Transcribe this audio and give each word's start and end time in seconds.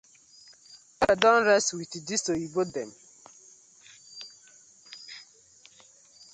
Pepper 0.97 1.15
don 1.21 1.37
rest 1.49 1.69
wit 1.77 1.93
dis 2.07 2.23
oyibo 2.33 2.61
dem. 2.75 2.89